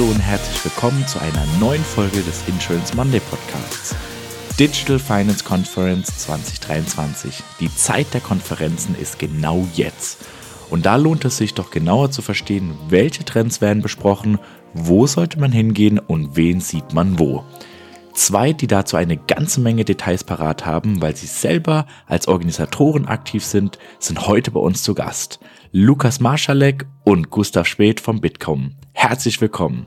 Hallo 0.00 0.12
und 0.12 0.20
herzlich 0.20 0.64
willkommen 0.64 1.06
zu 1.06 1.20
einer 1.20 1.44
neuen 1.60 1.84
Folge 1.84 2.22
des 2.22 2.48
Insurance 2.48 2.96
Monday 2.96 3.20
Podcasts. 3.20 3.94
Digital 4.58 4.98
Finance 4.98 5.44
Conference 5.44 6.16
2023. 6.20 7.42
Die 7.60 7.68
Zeit 7.74 8.06
der 8.14 8.22
Konferenzen 8.22 8.94
ist 8.94 9.18
genau 9.18 9.68
jetzt. 9.74 10.24
Und 10.70 10.86
da 10.86 10.96
lohnt 10.96 11.26
es 11.26 11.36
sich 11.36 11.52
doch 11.52 11.70
genauer 11.70 12.10
zu 12.12 12.22
verstehen, 12.22 12.72
welche 12.88 13.26
Trends 13.26 13.60
werden 13.60 13.82
besprochen, 13.82 14.38
wo 14.72 15.06
sollte 15.06 15.38
man 15.38 15.52
hingehen 15.52 15.98
und 15.98 16.34
wen 16.34 16.62
sieht 16.62 16.94
man 16.94 17.18
wo. 17.18 17.44
Zwei, 18.14 18.54
die 18.54 18.68
dazu 18.68 18.96
eine 18.96 19.18
ganze 19.18 19.60
Menge 19.60 19.84
Details 19.84 20.24
parat 20.24 20.64
haben, 20.64 21.02
weil 21.02 21.14
sie 21.14 21.26
selber 21.26 21.84
als 22.06 22.26
Organisatoren 22.26 23.06
aktiv 23.06 23.44
sind, 23.44 23.78
sind 23.98 24.26
heute 24.26 24.50
bei 24.50 24.60
uns 24.60 24.82
zu 24.82 24.94
Gast. 24.94 25.40
Lukas 25.72 26.18
Marschalek 26.18 26.84
und 27.04 27.30
Gustav 27.30 27.64
Speth 27.64 28.00
vom 28.00 28.20
Bitkom. 28.20 28.72
Herzlich 28.92 29.40
willkommen. 29.40 29.86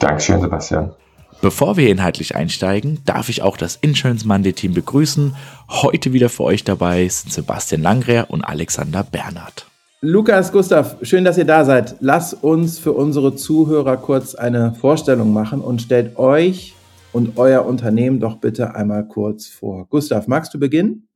Dankeschön, 0.00 0.40
Sebastian. 0.40 0.92
Bevor 1.40 1.76
wir 1.76 1.88
inhaltlich 1.88 2.34
einsteigen, 2.34 2.98
darf 3.04 3.28
ich 3.28 3.40
auch 3.40 3.56
das 3.56 3.76
Insurance 3.76 4.26
Monday 4.26 4.52
Team 4.52 4.74
begrüßen. 4.74 5.36
Heute 5.68 6.12
wieder 6.12 6.28
für 6.28 6.42
euch 6.42 6.64
dabei 6.64 7.06
sind 7.06 7.32
Sebastian 7.32 7.82
Langrehr 7.82 8.28
und 8.28 8.42
Alexander 8.42 9.04
Bernhard. 9.04 9.66
Lukas, 10.00 10.50
Gustav, 10.50 10.96
schön, 11.02 11.24
dass 11.24 11.38
ihr 11.38 11.44
da 11.44 11.64
seid. 11.64 11.94
Lasst 12.00 12.42
uns 12.42 12.80
für 12.80 12.92
unsere 12.92 13.36
Zuhörer 13.36 13.96
kurz 13.96 14.34
eine 14.34 14.74
Vorstellung 14.74 15.32
machen 15.32 15.60
und 15.60 15.80
stellt 15.80 16.18
euch 16.18 16.74
und 17.12 17.38
euer 17.38 17.64
Unternehmen 17.64 18.18
doch 18.18 18.38
bitte 18.38 18.74
einmal 18.74 19.06
kurz 19.06 19.46
vor. 19.46 19.86
Gustav, 19.90 20.26
magst 20.26 20.52
du 20.54 20.58
beginnen? 20.58 21.06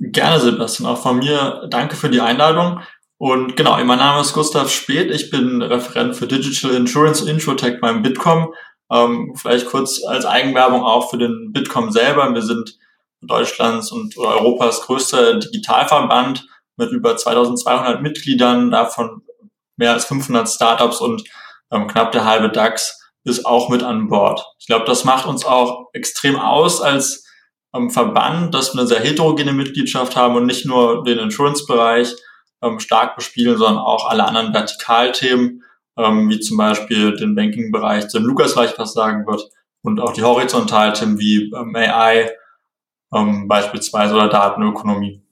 Gerne, 0.00 0.40
Sebastian. 0.40 0.88
Auch 0.88 0.98
von 0.98 1.20
mir 1.20 1.68
danke 1.70 1.94
für 1.94 2.10
die 2.10 2.20
Einladung. 2.20 2.80
Und 3.18 3.56
genau, 3.56 3.82
mein 3.84 3.98
Name 3.98 4.20
ist 4.20 4.34
Gustav 4.34 4.70
Speth. 4.70 5.10
Ich 5.10 5.30
bin 5.30 5.62
Referent 5.62 6.16
für 6.16 6.26
Digital 6.26 6.74
Insurance 6.74 7.22
und 7.22 7.28
Insurtech 7.28 7.80
beim 7.80 8.02
Bitkom. 8.02 8.52
Ähm, 8.90 9.32
vielleicht 9.36 9.66
kurz 9.66 10.04
als 10.04 10.26
Eigenwerbung 10.26 10.82
auch 10.82 11.10
für 11.10 11.18
den 11.18 11.50
Bitkom 11.52 11.90
selber. 11.90 12.32
Wir 12.34 12.42
sind 12.42 12.78
Deutschlands 13.22 13.90
und 13.90 14.16
Europas 14.18 14.82
größter 14.82 15.38
Digitalverband 15.38 16.46
mit 16.76 16.90
über 16.92 17.16
2200 17.16 18.02
Mitgliedern, 18.02 18.70
davon 18.70 19.22
mehr 19.76 19.92
als 19.92 20.04
500 20.04 20.48
Startups 20.48 21.00
und 21.00 21.24
ähm, 21.70 21.86
knapp 21.86 22.12
der 22.12 22.26
halbe 22.26 22.50
DAX 22.50 23.00
ist 23.24 23.44
auch 23.44 23.68
mit 23.70 23.82
an 23.82 24.08
Bord. 24.08 24.44
Ich 24.58 24.66
glaube, 24.66 24.84
das 24.84 25.04
macht 25.04 25.26
uns 25.26 25.44
auch 25.44 25.88
extrem 25.94 26.38
aus 26.38 26.80
als 26.80 27.24
ähm, 27.74 27.90
Verband, 27.90 28.54
dass 28.54 28.74
wir 28.74 28.80
eine 28.80 28.88
sehr 28.88 29.00
heterogene 29.00 29.52
Mitgliedschaft 29.52 30.16
haben 30.16 30.36
und 30.36 30.46
nicht 30.46 30.66
nur 30.66 31.02
den 31.02 31.18
Insurance-Bereich, 31.18 32.14
ähm, 32.66 32.80
stark 32.80 33.16
bespielen, 33.16 33.56
sondern 33.56 33.78
auch 33.78 34.08
alle 34.08 34.24
anderen 34.24 34.52
Vertikalthemen, 34.52 35.62
ähm, 35.96 36.28
wie 36.28 36.40
zum 36.40 36.56
Beispiel 36.56 37.16
den 37.16 37.34
Banking-Bereich, 37.34 38.08
zu 38.08 38.18
dem 38.18 38.26
Lukas 38.26 38.52
vielleicht 38.52 38.78
was 38.78 38.92
sagen 38.92 39.26
wird, 39.26 39.48
und 39.82 40.00
auch 40.00 40.12
die 40.12 40.22
Horizontalthemen 40.22 41.18
wie 41.18 41.52
ähm, 41.52 41.74
AI 41.76 42.30
ähm, 43.14 43.46
beispielsweise 43.46 44.14
oder 44.14 44.28
Datenökonomie. 44.28 45.22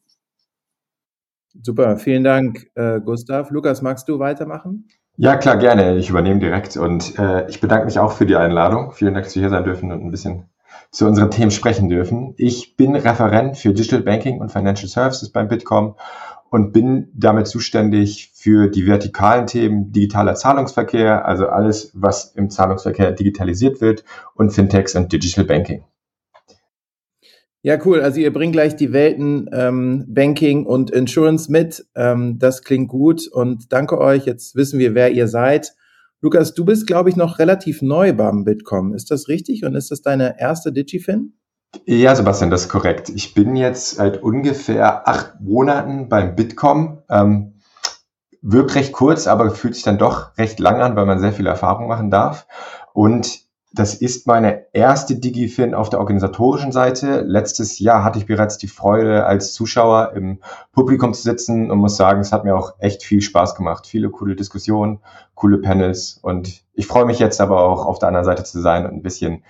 Super, 1.62 1.96
vielen 1.96 2.24
Dank, 2.24 2.70
äh, 2.74 3.00
Gustav. 3.00 3.50
Lukas, 3.50 3.82
magst 3.82 4.08
du 4.08 4.18
weitermachen? 4.18 4.88
Ja, 5.16 5.36
klar, 5.36 5.56
gerne. 5.56 5.96
Ich 5.96 6.10
übernehme 6.10 6.40
direkt 6.40 6.76
und 6.76 7.16
äh, 7.18 7.48
ich 7.48 7.60
bedanke 7.60 7.86
mich 7.86 7.98
auch 7.98 8.12
für 8.12 8.26
die 8.26 8.34
Einladung. 8.34 8.92
Vielen 8.92 9.14
Dank, 9.14 9.26
dass 9.26 9.36
wir 9.36 9.42
hier 9.42 9.50
sein 9.50 9.64
dürfen 9.64 9.92
und 9.92 10.02
ein 10.02 10.10
bisschen 10.10 10.48
zu 10.90 11.06
unseren 11.06 11.30
Themen 11.30 11.50
sprechen 11.50 11.88
dürfen. 11.88 12.34
Ich 12.36 12.76
bin 12.76 12.96
Referent 12.96 13.56
für 13.56 13.72
Digital 13.72 14.02
Banking 14.02 14.40
und 14.40 14.50
Financial 14.50 14.88
Services 14.88 15.30
beim 15.30 15.48
Bitkom 15.48 15.96
und 16.54 16.72
bin 16.72 17.08
damit 17.12 17.48
zuständig 17.48 18.30
für 18.32 18.68
die 18.68 18.86
vertikalen 18.86 19.48
Themen 19.48 19.90
digitaler 19.90 20.36
Zahlungsverkehr, 20.36 21.26
also 21.26 21.48
alles, 21.48 21.90
was 21.94 22.32
im 22.36 22.48
Zahlungsverkehr 22.48 23.10
digitalisiert 23.10 23.80
wird 23.80 24.04
und 24.36 24.52
Fintechs 24.52 24.94
und 24.94 25.12
Digital 25.12 25.46
Banking. 25.46 25.82
Ja, 27.62 27.76
cool. 27.84 28.00
Also 28.00 28.20
ihr 28.20 28.32
bringt 28.32 28.52
gleich 28.52 28.76
die 28.76 28.92
Welten 28.92 29.50
ähm, 29.52 30.04
Banking 30.06 30.64
und 30.64 30.92
Insurance 30.92 31.50
mit. 31.50 31.84
Ähm, 31.96 32.38
das 32.38 32.62
klingt 32.62 32.88
gut 32.88 33.26
und 33.26 33.72
danke 33.72 33.98
euch. 33.98 34.24
Jetzt 34.24 34.54
wissen 34.54 34.78
wir, 34.78 34.94
wer 34.94 35.10
ihr 35.10 35.26
seid. 35.26 35.74
Lukas, 36.20 36.54
du 36.54 36.64
bist, 36.64 36.86
glaube 36.86 37.10
ich, 37.10 37.16
noch 37.16 37.40
relativ 37.40 37.82
neu 37.82 38.12
beim 38.12 38.44
Bitkom. 38.44 38.94
Ist 38.94 39.10
das 39.10 39.26
richtig? 39.26 39.64
Und 39.64 39.74
ist 39.74 39.90
das 39.90 40.02
deine 40.02 40.38
erste 40.38 40.72
DigiFin? 40.72 41.32
Ja, 41.86 42.14
Sebastian, 42.14 42.50
das 42.50 42.62
ist 42.62 42.68
korrekt. 42.68 43.10
Ich 43.10 43.34
bin 43.34 43.56
jetzt 43.56 43.96
seit 43.96 44.22
ungefähr 44.22 45.08
acht 45.08 45.40
Monaten 45.40 46.08
beim 46.08 46.36
Bitkom. 46.36 47.02
Ähm, 47.08 47.54
wirkt 48.42 48.74
recht 48.74 48.92
kurz, 48.92 49.26
aber 49.26 49.50
fühlt 49.50 49.74
sich 49.74 49.84
dann 49.84 49.98
doch 49.98 50.36
recht 50.36 50.60
lang 50.60 50.80
an, 50.80 50.96
weil 50.96 51.06
man 51.06 51.18
sehr 51.18 51.32
viel 51.32 51.46
Erfahrung 51.46 51.88
machen 51.88 52.10
darf. 52.10 52.46
Und 52.92 53.44
das 53.72 53.94
ist 53.94 54.28
meine 54.28 54.66
erste 54.72 55.16
DigiFin 55.16 55.74
auf 55.74 55.90
der 55.90 55.98
organisatorischen 55.98 56.70
Seite. 56.70 57.22
Letztes 57.22 57.80
Jahr 57.80 58.04
hatte 58.04 58.20
ich 58.20 58.26
bereits 58.26 58.56
die 58.56 58.68
Freude, 58.68 59.26
als 59.26 59.52
Zuschauer 59.52 60.12
im 60.14 60.38
Publikum 60.72 61.12
zu 61.12 61.22
sitzen 61.22 61.70
und 61.72 61.78
muss 61.78 61.96
sagen, 61.96 62.20
es 62.20 62.32
hat 62.32 62.44
mir 62.44 62.54
auch 62.56 62.74
echt 62.78 63.02
viel 63.02 63.20
Spaß 63.20 63.56
gemacht. 63.56 63.88
Viele 63.88 64.10
coole 64.10 64.36
Diskussionen, 64.36 65.00
coole 65.34 65.58
Panels 65.58 66.20
und 66.22 66.62
ich 66.74 66.86
freue 66.86 67.04
mich 67.04 67.18
jetzt 67.18 67.40
aber 67.40 67.62
auch 67.62 67.84
auf 67.86 67.98
der 67.98 68.08
anderen 68.08 68.26
Seite 68.26 68.44
zu 68.44 68.60
sein 68.60 68.86
und 68.86 68.92
ein 68.92 69.02
bisschen 69.02 69.42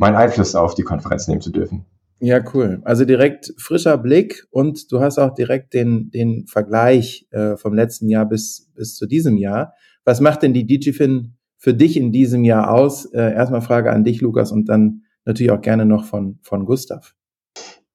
meinen 0.00 0.16
Einfluss 0.16 0.54
auf 0.54 0.74
die 0.74 0.82
Konferenz 0.82 1.28
nehmen 1.28 1.40
zu 1.40 1.50
dürfen. 1.50 1.84
Ja, 2.20 2.40
cool. 2.52 2.80
Also 2.84 3.04
direkt 3.04 3.54
frischer 3.56 3.96
Blick 3.96 4.46
und 4.50 4.90
du 4.92 5.00
hast 5.00 5.18
auch 5.18 5.32
direkt 5.34 5.72
den, 5.72 6.10
den 6.10 6.46
Vergleich 6.46 7.26
äh, 7.30 7.56
vom 7.56 7.72
letzten 7.72 8.08
Jahr 8.08 8.26
bis, 8.26 8.70
bis 8.74 8.96
zu 8.96 9.06
diesem 9.06 9.36
Jahr. 9.36 9.74
Was 10.04 10.20
macht 10.20 10.42
denn 10.42 10.52
die 10.52 10.66
DigiFin 10.66 11.36
für 11.56 11.72
dich 11.72 11.96
in 11.96 12.12
diesem 12.12 12.44
Jahr 12.44 12.70
aus? 12.70 13.06
Äh, 13.06 13.32
erstmal 13.32 13.62
Frage 13.62 13.90
an 13.92 14.04
dich, 14.04 14.20
Lukas, 14.20 14.52
und 14.52 14.68
dann 14.68 15.02
natürlich 15.24 15.52
auch 15.52 15.62
gerne 15.62 15.86
noch 15.86 16.04
von, 16.04 16.38
von 16.42 16.66
Gustav. 16.66 17.14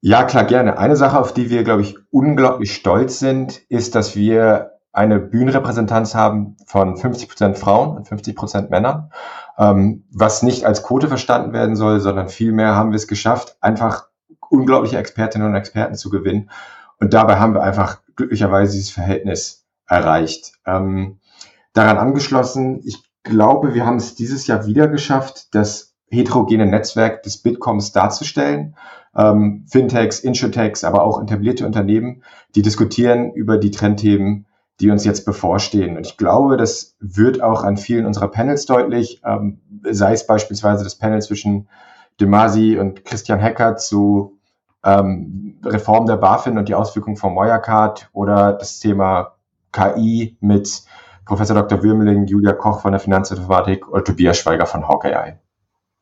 Ja, 0.02 0.24
klar, 0.24 0.46
gerne. 0.46 0.78
Eine 0.78 0.96
Sache, 0.96 1.20
auf 1.20 1.34
die 1.34 1.50
wir, 1.50 1.64
glaube 1.64 1.82
ich, 1.82 1.96
unglaublich 2.12 2.74
stolz 2.74 3.20
sind, 3.20 3.62
ist, 3.70 3.96
dass 3.96 4.16
wir 4.16 4.75
eine 4.96 5.20
Bühnenrepräsentanz 5.20 6.16
haben 6.16 6.56
von 6.68 6.96
50 6.96 7.28
Prozent 7.28 7.58
Frauen 7.58 7.98
und 7.98 8.08
50 8.08 8.36
Prozent 8.36 8.70
Männern, 8.70 9.12
ähm, 9.58 10.06
was 10.12 10.42
nicht 10.42 10.66
als 10.66 10.84
Quote 10.84 11.10
verstanden 11.10 11.52
werden 11.52 11.76
soll, 11.76 12.00
sondern 12.00 12.30
vielmehr 12.30 12.76
haben 12.76 12.92
wir 12.92 12.96
es 12.96 13.08
geschafft, 13.08 13.58
einfach 13.60 14.08
unglaubliche 14.50 14.98
Expertinnen 14.98 15.50
und 15.50 15.56
Experten 15.56 15.96
zu 15.96 16.10
gewinnen. 16.10 16.50
Und 17.00 17.14
dabei 17.14 17.40
haben 17.40 17.54
wir 17.54 17.62
einfach 17.62 18.00
glücklicherweise 18.16 18.74
dieses 18.74 18.90
Verhältnis 18.90 19.66
erreicht. 19.86 20.54
Ähm, 20.66 21.20
daran 21.74 21.98
angeschlossen, 21.98 22.82
ich 22.86 23.04
glaube, 23.24 23.74
wir 23.74 23.86
haben 23.86 23.98
es 23.98 24.16
dieses 24.16 24.48
Jahr 24.48 24.66
wieder 24.66 24.88
geschafft, 24.88 25.54
das 25.54 25.94
heterogene 26.10 26.68
Netzwerk 26.68 27.24
des 27.24 27.38
Bitcoms 27.40 27.92
darzustellen. 27.92 28.78
Ähm, 29.14 29.66
Fintechs, 29.70 30.20
Insurtechs, 30.20 30.86
aber 30.86 31.04
auch 31.04 31.22
etablierte 31.22 31.66
Unternehmen, 31.66 32.24
die 32.56 32.62
diskutieren 32.62 33.34
über 33.34 33.58
die 33.58 33.72
Trendthemen 33.72 34.46
die 34.80 34.90
uns 34.90 35.06
jetzt 35.06 35.26
bevorstehen. 35.26 35.96
Und 35.96 36.06
ich 36.06 36.18
glaube, 36.18 36.58
das 36.58 36.96
wird 37.00 37.42
auch 37.42 37.64
an 37.64 37.78
vielen 37.78 38.06
unserer 38.06 38.30
Panels 38.30 38.66
deutlich, 38.66 39.22
ähm, 39.26 39.62
sei 39.90 40.14
es 40.14 40.28
beispielsweise 40.28 40.84
das 40.84 40.96
Panel 40.96 41.22
zwischen 41.22 41.70
Demasi 42.20 42.78
und 42.78 43.06
Christian 43.06 43.40
Hecker 43.40 43.78
zu 43.78 44.40
ähm, 44.84 45.60
Reform 45.64 46.06
der 46.06 46.18
BaFin 46.18 46.58
und 46.58 46.70
die 46.70 46.76
Auswirkungen 46.76 47.18
von 47.18 47.36
Wirecard 47.36 48.10
oder 48.14 48.54
das 48.54 48.80
Thema 48.80 49.36
KI 49.72 50.38
mit 50.42 50.84
Professor 51.26 51.56
Dr. 51.56 51.82
Würmeling, 51.82 52.28
Julia 52.28 52.54
Koch 52.54 52.82
von 52.82 52.92
der 52.92 53.00
Finanzinformatik 53.00 53.88
oder 53.90 54.04
Tobias 54.04 54.38
Schweiger 54.38 54.66
von 54.66 54.88
Hawkeye. 54.88 55.40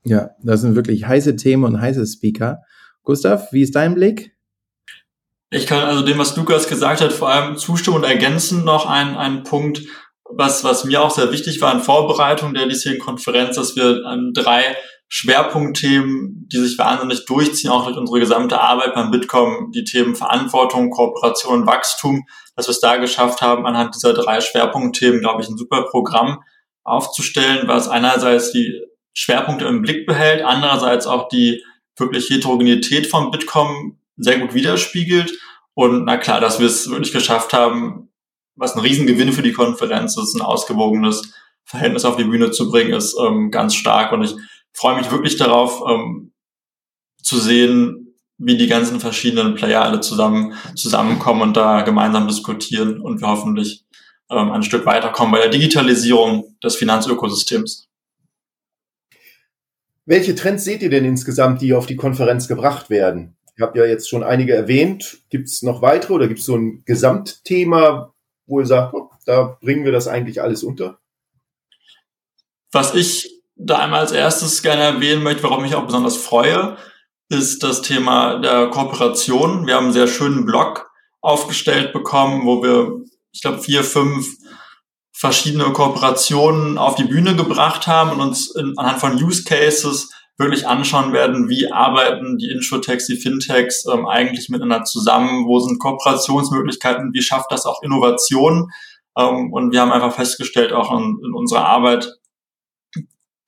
Ja, 0.04 0.32
das 0.42 0.62
sind 0.62 0.76
wirklich 0.76 1.08
heiße 1.08 1.38
Themen 1.38 1.64
und 1.64 1.80
heiße 1.80 2.06
Speaker. 2.06 2.62
Gustav, 3.04 3.54
wie 3.54 3.62
ist 3.62 3.76
dein 3.76 3.96
Blick? 3.96 4.33
Ich 5.54 5.68
kann 5.68 5.84
also 5.84 6.02
dem, 6.02 6.18
was 6.18 6.36
Lukas 6.36 6.68
gesagt 6.68 7.00
hat, 7.00 7.14
vor 7.14 7.30
allem 7.30 7.58
zustimmen 7.58 7.98
und 7.98 8.04
ergänzen 8.06 8.64
noch 8.64 8.88
einen, 8.88 9.16
einen 9.16 9.44
Punkt, 9.44 9.84
was, 10.26 10.64
was 10.64 10.84
mir 10.84 11.00
auch 11.00 11.12
sehr 11.12 11.32
wichtig 11.32 11.62
war 11.62 11.72
in 11.72 11.80
Vorbereitung 11.80 12.56
der 12.56 12.66
diesjährigen 12.66 13.06
Konferenz, 13.06 13.56
dass 13.56 13.76
wir 13.76 14.04
an 14.04 14.32
drei 14.34 14.76
Schwerpunktthemen, 15.10 16.48
die 16.52 16.58
sich 16.58 16.76
wahnsinnig 16.80 17.26
durchziehen, 17.26 17.70
auch 17.70 17.86
durch 17.86 17.96
unsere 17.98 18.20
gesamte 18.20 18.60
Arbeit 18.60 18.96
beim 18.96 19.12
Bitkom, 19.12 19.72
die 19.72 19.84
Themen 19.84 20.16
Verantwortung, 20.16 20.90
Kooperation, 20.90 21.68
Wachstum, 21.68 22.24
dass 22.56 22.66
wir 22.66 22.72
es 22.72 22.80
da 22.80 22.98
geschafft 22.98 23.42
haben, 23.42 23.68
anhand 23.68 23.94
dieser 23.94 24.14
drei 24.14 24.42
Schwerpunktthemen, 24.42 25.20
glaube 25.20 25.44
ich, 25.44 25.50
ein 25.50 25.58
super 25.58 25.84
Programm 25.84 26.42
aufzustellen, 26.84 27.68
was 27.68 27.88
einerseits 27.90 28.52
die 28.52 28.82
Schwerpunkte 29.14 29.66
im 29.66 29.84
Blick 29.84 30.08
behält, 30.08 30.42
andererseits 30.42 31.06
auch 31.06 31.28
die 31.28 31.64
wirklich 31.96 32.28
Heterogenität 32.32 33.06
von 33.06 33.30
Bitkom 33.30 34.00
sehr 34.18 34.40
gut 34.40 34.54
widerspiegelt. 34.54 35.32
Und 35.74 36.06
na 36.06 36.18
klar, 36.18 36.40
dass 36.40 36.60
wir 36.60 36.68
es 36.68 36.90
wirklich 36.90 37.12
geschafft 37.12 37.54
haben, 37.54 38.10
was 38.56 38.76
ein 38.76 38.82
Riesengewinn 38.82 39.34
für 39.34 39.42
die 39.42 39.54
Konferenz 39.54 40.18
ist, 40.18 40.36
ein 40.36 40.42
ausgewogenes 40.42 41.34
Verhältnis 41.66 42.06
auf 42.06 42.18
die 42.18 42.26
Bühne 42.26 42.52
zu 42.52 42.70
bringen, 42.70 42.94
ist 42.94 43.16
ähm, 43.20 43.50
ganz 43.50 43.74
stark. 43.74 44.12
Und 44.12 44.24
ich 44.24 44.36
freue 44.74 44.98
mich 44.98 45.10
wirklich 45.12 45.38
darauf, 45.38 45.82
ähm, 45.90 46.34
zu 47.22 47.40
sehen, 47.40 48.16
wie 48.38 48.58
die 48.58 48.68
ganzen 48.68 49.00
verschiedenen 49.00 49.56
Player 49.56 49.82
alle 49.82 50.02
zusammen 50.02 50.54
zusammenkommen 50.76 51.42
und 51.42 51.58
da 51.58 51.82
gemeinsam 51.82 52.28
diskutieren 52.28 53.00
und 53.00 53.22
wir 53.22 53.28
hoffentlich 53.28 53.86
ähm, 54.30 54.52
ein 54.52 54.64
Stück 54.64 54.86
weiterkommen 54.86 55.32
bei 55.32 55.40
der 55.40 55.50
Digitalisierung 55.50 56.58
des 56.62 56.76
Finanzökosystems. 56.76 57.90
Welche 60.06 60.36
Trends 60.36 60.66
seht 60.66 60.82
ihr 60.82 60.90
denn 60.90 61.06
insgesamt, 61.06 61.62
die 61.62 61.74
auf 61.74 61.86
die 61.86 61.96
Konferenz 61.96 62.48
gebracht 62.48 62.90
werden? 62.90 63.38
Ihr 63.58 63.66
habt 63.66 63.76
ja 63.76 63.86
jetzt 63.86 64.10
schon 64.10 64.24
einige 64.24 64.54
erwähnt. 64.54 65.20
Gibt 65.30 65.48
es 65.48 65.62
noch 65.62 65.82
weitere 65.82 66.14
oder 66.14 66.28
gibt 66.28 66.40
es 66.40 66.46
so 66.46 66.56
ein 66.56 66.84
Gesamtthema, 66.86 68.14
wo 68.46 68.60
ihr 68.60 68.66
sagt, 68.66 68.94
oh, 68.94 69.10
da 69.26 69.58
bringen 69.62 69.86
wir 69.86 69.92
das 69.92 70.08
eigentlich 70.08 70.42
alles 70.42 70.64
unter? 70.64 71.00
Was 72.72 72.96
ich 72.96 73.42
da 73.56 73.80
einmal 73.80 74.00
als 74.02 74.12
erstes 74.12 74.64
gerne 74.64 74.82
erwähnen 74.82 75.24
möchte, 75.24 75.44
warum 75.44 75.64
ich 75.66 75.76
auch 75.76 75.86
besonders 75.86 76.18
freue, 76.18 76.78
ist 77.30 77.64
das 77.64 77.82
Thema 77.82 78.40
der 78.40 78.68
Kooperation. 78.68 79.68
Wir 79.68 79.76
haben 79.76 79.86
einen 79.86 79.94
sehr 79.94 80.08
schönen 80.08 80.46
Blog 80.46 80.90
aufgestellt 81.22 81.94
bekommen, 81.94 82.46
wo 82.46 82.64
wir, 82.64 83.04
ich 83.32 83.42
glaube, 83.42 83.60
vier, 83.60 83.84
fünf 83.84 84.28
verschiedene 85.12 85.72
Kooperationen 85.72 86.78
auf 86.78 86.96
die 86.96 87.06
Bühne 87.06 87.36
gebracht 87.36 87.88
haben 87.88 88.12
und 88.12 88.20
uns 88.20 88.54
in, 88.56 88.74
anhand 88.78 89.00
von 89.00 89.24
Use 89.24 89.44
Cases 89.44 90.12
wirklich 90.38 90.68
anschauen 90.68 91.14
werden, 91.14 91.48
wie 91.48 91.72
arbeiten 91.72 92.38
die 92.38 92.50
Insurtechs, 92.50 93.06
die 93.06 93.18
Fintechs 93.18 93.86
ähm, 93.86 94.08
eigentlich 94.08 94.50
miteinander 94.50 94.86
zusammen, 94.86 95.46
wo 95.46 95.60
sind 95.60 95.80
Kooperationsmöglichkeiten, 95.80 97.14
wie 97.14 97.22
schafft 97.22 97.52
das 97.52 97.66
auch 97.66 97.82
Innovation. 97.84 98.72
Ähm, 99.18 99.54
und 99.54 99.72
wir 99.72 99.82
haben 99.82 99.92
einfach 99.92 100.14
festgestellt, 100.14 100.74
auch 100.74 100.92
in, 100.98 101.20
in 101.24 101.34
unserer 101.34 101.66
Arbeit, 101.66 102.12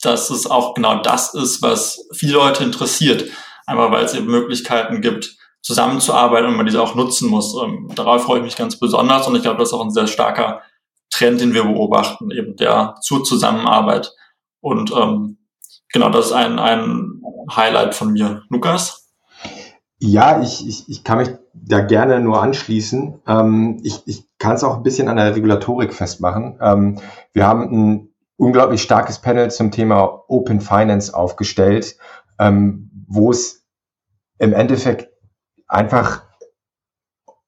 dass 0.01 0.29
es 0.29 0.45
auch 0.45 0.75
genau 0.75 1.01
das 1.01 1.33
ist, 1.33 1.61
was 1.61 2.07
viele 2.13 2.33
Leute 2.33 2.63
interessiert. 2.63 3.25
Einfach 3.65 3.91
weil 3.91 4.05
es 4.05 4.13
eben 4.13 4.27
Möglichkeiten 4.27 5.01
gibt, 5.01 5.35
zusammenzuarbeiten 5.63 6.49
und 6.49 6.57
man 6.57 6.67
diese 6.67 6.81
auch 6.81 6.93
nutzen 6.93 7.27
muss. 7.27 7.55
Ähm, 7.59 7.89
darauf 7.95 8.23
freue 8.23 8.39
ich 8.39 8.45
mich 8.45 8.55
ganz 8.55 8.79
besonders 8.79 9.27
und 9.27 9.35
ich 9.35 9.41
glaube, 9.41 9.57
das 9.57 9.69
ist 9.69 9.73
auch 9.73 9.83
ein 9.83 9.91
sehr 9.91 10.05
starker 10.05 10.61
Trend, 11.09 11.41
den 11.41 11.55
wir 11.55 11.63
beobachten, 11.63 12.29
eben 12.29 12.55
der 12.55 12.95
zur 13.01 13.23
Zusammenarbeit. 13.23 14.13
Und 14.61 14.91
ähm, 14.91 15.39
genau, 15.95 16.09
das 16.09 16.27
ist 16.27 16.31
ein, 16.33 16.59
ein 16.59 17.21
Highlight 17.49 17.95
von 17.95 18.11
mir. 18.11 18.43
Lukas? 18.49 19.13
Ja, 19.97 20.41
ich, 20.41 20.67
ich, 20.67 20.89
ich 20.89 21.03
kann 21.05 21.19
mich 21.19 21.29
da 21.53 21.79
gerne 21.79 22.19
nur 22.19 22.43
anschließen. 22.43 23.21
Ähm, 23.25 23.79
ich 23.81 24.03
ich 24.05 24.25
kann 24.37 24.55
es 24.55 24.63
auch 24.65 24.75
ein 24.75 24.83
bisschen 24.83 25.07
an 25.07 25.15
der 25.15 25.33
Regulatorik 25.33 25.93
festmachen. 25.93 26.59
Ähm, 26.61 26.99
wir 27.31 27.47
haben 27.47 27.61
ein 27.71 28.09
unglaublich 28.35 28.81
starkes 28.81 29.19
Panel 29.19 29.49
zum 29.49 29.71
Thema 29.71 30.23
Open 30.27 30.59
Finance 30.59 31.15
aufgestellt, 31.15 31.95
ähm, 32.39 32.91
wo 33.07 33.31
es 33.31 33.65
im 34.37 34.51
Endeffekt 34.51 35.09
einfach 35.69 36.23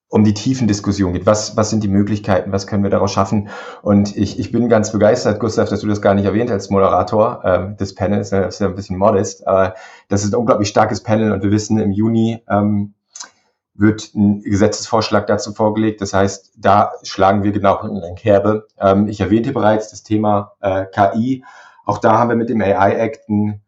um 0.10 0.24
die 0.24 0.34
tiefen 0.34 0.68
Diskussionen 0.68 1.14
geht. 1.14 1.26
Was, 1.26 1.58
was 1.58 1.70
sind 1.70 1.84
die 1.84 1.90
Möglichkeiten? 1.90 2.52
Was 2.52 2.66
können 2.66 2.84
wir 2.84 2.90
daraus 2.90 3.12
schaffen? 3.12 3.50
Und 3.82 4.16
ich, 4.16 4.40
ich 4.40 4.52
bin 4.52 4.70
ganz 4.70 4.92
begeistert, 4.92 5.40
Gustav, 5.40 5.68
dass 5.68 5.82
du 5.82 5.88
das 5.88 6.02
gar 6.02 6.14
nicht 6.14 6.26
erwähnt 6.26 6.50
als 6.50 6.70
Moderator 6.70 7.42
ähm, 7.44 7.78
des 7.78 7.94
Panels. 7.94 8.30
Das 8.30 8.56
ist 8.56 8.62
ja 8.62 8.68
ein 8.68 8.76
bisschen 8.76 8.98
modest. 8.98 9.46
Aber 9.48 9.76
das 10.08 10.24
ist 10.24 10.34
ein 10.34 10.40
unglaublich 10.40 10.70
starkes 10.70 11.04
Panel 11.04 11.34
und 11.34 11.44
wir 11.44 11.52
wissen, 11.52 11.78
im 11.80 11.92
Juni 11.92 12.42
ähm, 12.50 12.94
wird 13.74 14.16
ein 14.16 14.42
Gesetzesvorschlag 14.42 15.28
dazu 15.28 15.54
vorgelegt. 15.54 16.02
Das 16.02 16.14
heißt, 16.14 16.54
da 16.56 16.94
schlagen 17.04 17.44
wir 17.44 17.52
genau 17.52 17.82
in 17.82 18.02
den 18.02 18.16
Kerbe. 18.16 18.68
Ähm, 18.80 19.08
ich 19.08 19.20
erwähnte 19.20 19.52
bereits 19.52 19.90
das 19.92 20.04
Thema 20.04 20.54
äh, 20.62 20.86
KI. 20.86 21.44
Auch 21.86 21.98
da 22.00 22.18
haben 22.18 22.30
wir 22.30 22.36
mit 22.38 22.50
dem 22.50 22.62
AI 22.62 22.94
Act 22.94 23.30
einen 23.30 23.62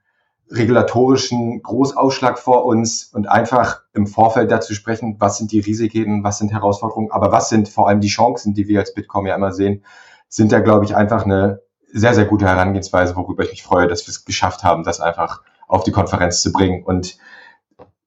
regulatorischen 0.52 1.62
Großausschlag 1.62 2.40
vor 2.40 2.66
uns 2.66 3.06
und 3.14 3.30
einfach 3.30 3.84
im 3.94 4.08
Vorfeld 4.08 4.50
dazu 4.52 4.74
sprechen, 4.74 5.18
was 5.20 5.38
sind 5.38 5.52
die 5.52 5.60
Risiken, 5.60 6.24
was 6.24 6.40
sind 6.40 6.52
Herausforderungen, 6.52 7.12
aber 7.12 7.32
was 7.32 7.50
sind 7.50 7.70
vor 7.70 7.88
allem 7.88 8.02
die 8.02 8.08
Chancen, 8.08 8.54
die 8.54 8.68
wir 8.68 8.80
als 8.80 8.94
Bitkom 8.94 9.28
ja 9.28 9.36
immer 9.36 9.52
sehen, 9.52 9.84
sind 10.28 10.52
da, 10.52 10.60
glaube 10.60 10.86
ich, 10.86 10.96
einfach 10.96 11.26
eine 11.26 11.62
sehr, 11.92 12.14
sehr 12.14 12.26
gute 12.26 12.48
Herangehensweise, 12.48 13.16
worüber 13.16 13.44
ich 13.44 13.52
mich 13.52 13.64
freue, 13.64 13.88
dass 13.88 14.06
wir 14.06 14.12
es 14.12 14.26
geschafft 14.26 14.64
haben, 14.64 14.84
das 14.84 15.00
einfach 15.00 15.42
auf 15.68 15.84
die 15.84 15.92
Konferenz 15.92 16.42
zu 16.42 16.52
bringen. 16.52 16.84
Und 16.84 17.18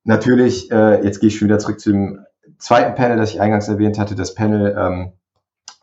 natürlich, 0.04 0.70
äh, 0.70 1.04
jetzt 1.04 1.20
gehe 1.20 1.28
ich 1.28 1.38
schon 1.38 1.48
wieder 1.48 1.58
zurück 1.58 1.80
zum 1.80 2.20
zweiten 2.58 2.94
Panel, 2.94 3.16
das 3.16 3.30
ich 3.30 3.40
eingangs 3.40 3.68
erwähnt 3.68 3.98
hatte, 3.98 4.14
das 4.14 4.34
Panel 4.34 4.76
ähm, 4.78 5.12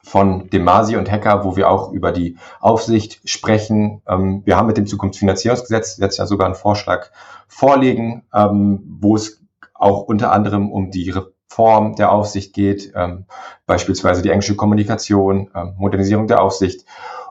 von 0.03 0.49
Demasi 0.49 0.95
und 0.95 1.11
Hacker, 1.11 1.43
wo 1.43 1.55
wir 1.55 1.69
auch 1.69 1.91
über 1.91 2.11
die 2.11 2.37
Aufsicht 2.59 3.21
sprechen. 3.25 4.01
Ähm, 4.07 4.41
wir 4.45 4.57
haben 4.57 4.67
mit 4.67 4.77
dem 4.77 4.87
Zukunftsfinanzierungsgesetz 4.87 5.97
jetzt 5.97 6.17
ja 6.17 6.25
sogar 6.25 6.45
einen 6.45 6.55
Vorschlag 6.55 7.11
vorlegen, 7.47 8.25
ähm, 8.33 8.83
wo 8.99 9.15
es 9.15 9.41
auch 9.73 10.03
unter 10.03 10.31
anderem 10.31 10.71
um 10.71 10.91
die 10.91 11.09
Reform 11.09 11.95
der 11.95 12.11
Aufsicht 12.11 12.53
geht, 12.53 12.91
ähm, 12.95 13.25
beispielsweise 13.65 14.21
die 14.21 14.29
englische 14.29 14.55
Kommunikation, 14.55 15.49
ähm, 15.55 15.75
Modernisierung 15.77 16.27
der 16.27 16.41
Aufsicht. 16.41 16.85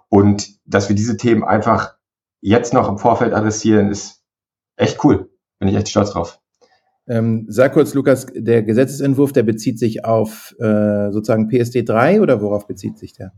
Und 0.09 0.59
dass 0.65 0.89
wir 0.89 0.97
diese 0.97 1.17
Themen 1.17 1.45
einfach 1.45 1.95
jetzt 2.41 2.73
noch 2.73 2.89
im 2.89 2.99
Vorfeld 2.99 3.35
adressieren, 3.35 3.91
ist 3.91 4.23
echt 4.77 5.05
cool. 5.05 5.31
Bin 5.59 5.69
ich 5.69 5.77
echt 5.77 5.89
stolz 5.89 6.11
drauf. 6.11 6.41
Ähm, 7.09 7.47
sag 7.49 7.73
kurz, 7.73 7.95
Lukas, 7.95 8.27
der 8.35 8.63
Gesetzesentwurf, 8.63 9.33
der 9.33 9.43
bezieht 9.43 9.79
sich 9.79 10.05
auf 10.05 10.55
äh, 10.59 11.11
sozusagen 11.11 11.49
PSD 11.49 11.83
3 11.83 12.21
oder 12.21 12.43
worauf 12.43 12.67
bezieht 12.67 12.99
sich 12.99 13.15
der? 13.15 13.33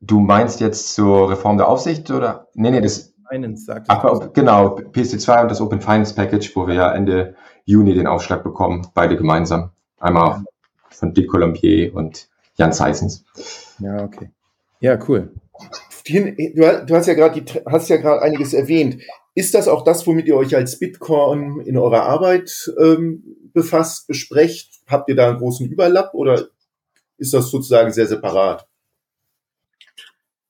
Du 0.00 0.20
meinst 0.20 0.60
jetzt 0.60 0.94
zur 0.94 1.30
Reform 1.30 1.56
der 1.56 1.68
Aufsicht 1.68 2.10
oder? 2.10 2.48
Nee, 2.54 2.70
nee, 2.70 2.80
das. 2.80 3.12
Finance, 3.28 3.64
sagt 3.64 3.86
Ach, 3.88 4.32
genau, 4.34 4.76
PSD 4.92 5.18
2 5.18 5.42
und 5.42 5.50
das 5.50 5.60
Open 5.60 5.80
Finance 5.80 6.14
Package, 6.14 6.54
wo 6.54 6.68
wir 6.68 6.74
ja 6.74 6.92
Ende 6.92 7.34
Juni 7.64 7.92
den 7.92 8.06
Aufschlag 8.06 8.44
bekommen, 8.44 8.86
beide 8.94 9.16
gemeinsam. 9.16 9.70
Einmal 9.98 10.44
von 10.90 11.12
Dick 11.12 11.28
Colombier 11.28 11.92
und 11.94 12.28
Jan 12.54 12.72
Seissens. 12.72 13.24
Ja, 13.80 14.04
okay. 14.04 14.30
Ja, 14.80 14.98
cool. 15.08 15.32
Du 16.06 16.94
hast 16.94 17.06
ja 17.06 17.14
gerade 17.14 17.44
hast 17.68 17.88
ja 17.88 17.96
gerade 17.96 18.22
einiges 18.22 18.54
erwähnt. 18.54 19.02
Ist 19.36 19.52
das 19.52 19.68
auch 19.68 19.84
das, 19.84 20.06
womit 20.06 20.28
ihr 20.28 20.36
euch 20.36 20.56
als 20.56 20.78
Bitcoin 20.78 21.60
in 21.60 21.76
eurer 21.76 22.04
Arbeit 22.04 22.72
ähm, 22.80 23.22
befasst, 23.52 24.06
besprecht? 24.06 24.80
Habt 24.88 25.10
ihr 25.10 25.14
da 25.14 25.28
einen 25.28 25.38
großen 25.38 25.68
Überlapp 25.68 26.14
oder 26.14 26.48
ist 27.18 27.34
das 27.34 27.50
sozusagen 27.50 27.92
sehr 27.92 28.06
separat? 28.06 28.66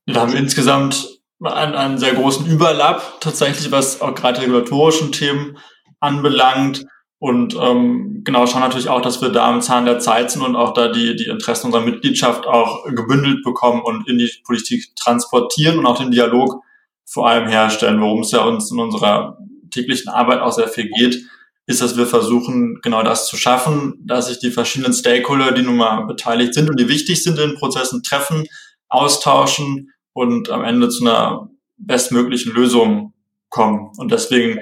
Wir 0.04 0.14
haben 0.14 0.36
insgesamt 0.36 1.20
einen, 1.42 1.74
einen 1.74 1.98
sehr 1.98 2.14
großen 2.14 2.46
Überlapp, 2.46 3.20
tatsächlich, 3.20 3.72
was 3.72 4.00
auch 4.00 4.14
gerade 4.14 4.42
regulatorischen 4.42 5.10
Themen 5.10 5.58
anbelangt. 5.98 6.86
Und 7.18 7.56
ähm, 7.60 8.20
genau 8.22 8.46
schauen 8.46 8.60
natürlich 8.60 8.88
auch, 8.88 9.00
dass 9.00 9.20
wir 9.20 9.30
da 9.30 9.48
am 9.48 9.62
Zahn 9.62 9.86
der 9.86 9.98
Zeit 9.98 10.30
sind 10.30 10.42
und 10.42 10.54
auch 10.54 10.74
da 10.74 10.92
die, 10.92 11.16
die 11.16 11.26
Interessen 11.26 11.66
unserer 11.66 11.82
Mitgliedschaft 11.82 12.46
auch 12.46 12.84
gebündelt 12.84 13.42
bekommen 13.42 13.82
und 13.82 14.08
in 14.08 14.18
die 14.18 14.30
Politik 14.44 14.94
transportieren 14.94 15.80
und 15.80 15.86
auch 15.86 15.98
den 15.98 16.12
Dialog 16.12 16.62
vor 17.06 17.28
allem 17.28 17.48
herstellen, 17.48 18.00
worum 18.00 18.20
es 18.20 18.32
ja 18.32 18.42
uns 18.42 18.70
in 18.70 18.78
unserer 18.78 19.38
täglichen 19.70 20.10
Arbeit 20.10 20.40
auch 20.40 20.52
sehr 20.52 20.68
viel 20.68 20.90
geht, 20.90 21.24
ist, 21.66 21.80
dass 21.80 21.96
wir 21.96 22.06
versuchen, 22.06 22.78
genau 22.82 23.02
das 23.02 23.26
zu 23.26 23.36
schaffen, 23.36 23.94
dass 24.04 24.28
sich 24.28 24.38
die 24.38 24.50
verschiedenen 24.50 24.92
Stakeholder, 24.92 25.52
die 25.52 25.62
nun 25.62 25.76
mal 25.76 26.06
beteiligt 26.06 26.54
sind 26.54 26.70
und 26.70 26.78
die 26.78 26.88
wichtig 26.88 27.22
sind 27.22 27.38
in 27.38 27.56
Prozessen, 27.56 28.02
treffen, 28.02 28.46
austauschen 28.88 29.92
und 30.12 30.50
am 30.50 30.64
Ende 30.64 30.88
zu 30.88 31.04
einer 31.04 31.50
bestmöglichen 31.76 32.52
Lösung 32.52 33.14
kommen. 33.48 33.90
Und 33.96 34.12
deswegen 34.12 34.60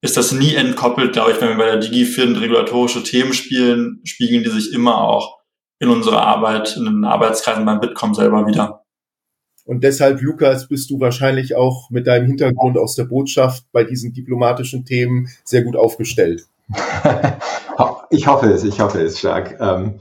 ist 0.00 0.16
das 0.16 0.32
nie 0.32 0.54
entkoppelt, 0.54 1.12
glaube 1.12 1.32
ich, 1.32 1.40
wenn 1.40 1.50
wir 1.50 1.56
bei 1.56 1.66
der 1.66 1.78
DigiFin 1.78 2.36
regulatorische 2.36 3.02
Themen 3.02 3.32
spielen, 3.32 4.00
spiegeln 4.04 4.42
die 4.42 4.50
sich 4.50 4.72
immer 4.72 4.98
auch 4.98 5.38
in 5.78 5.88
unserer 5.88 6.22
Arbeit, 6.22 6.76
in 6.76 6.86
den 6.86 7.04
Arbeitskreisen 7.04 7.66
beim 7.66 7.80
Bitkom 7.80 8.14
selber 8.14 8.46
wieder. 8.46 8.85
Und 9.66 9.82
deshalb, 9.82 10.22
Lukas, 10.22 10.68
bist 10.68 10.90
du 10.90 11.00
wahrscheinlich 11.00 11.56
auch 11.56 11.90
mit 11.90 12.06
deinem 12.06 12.26
Hintergrund 12.26 12.78
aus 12.78 12.94
der 12.94 13.04
Botschaft 13.04 13.64
bei 13.72 13.84
diesen 13.84 14.12
diplomatischen 14.12 14.84
Themen 14.84 15.28
sehr 15.44 15.62
gut 15.62 15.76
aufgestellt. 15.76 16.46
ich 18.10 18.26
hoffe 18.26 18.46
es, 18.46 18.64
ich 18.64 18.80
hoffe 18.80 19.02
es 19.02 19.18
stark. 19.18 19.58
Ähm, 19.60 19.98